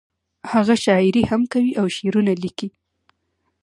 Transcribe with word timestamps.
هغه 0.51 0.75
شاعري 0.85 1.23
هم 1.29 1.41
کوي 1.53 1.71
او 1.79 1.85
شعرونه 1.95 2.33
ليکي 2.43 2.69